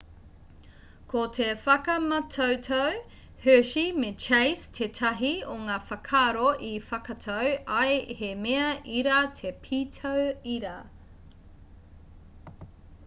[1.11, 2.95] ko te whakamātautau
[3.43, 7.51] hershey me chase tētahi o ngā whakaaro i whakatau
[7.83, 7.93] ai
[8.23, 10.25] he mea ira te pītau
[10.55, 10.73] ira